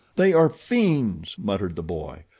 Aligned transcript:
"They 0.15 0.33
are 0.33 0.49
fiends," 0.49 1.35
muttered 1.37 1.75
the 1.75 1.83
boy. 1.83 2.23